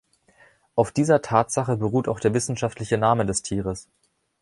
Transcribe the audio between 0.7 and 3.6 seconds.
Auf dieser Tatsache beruht auch der wissenschaftliche Name des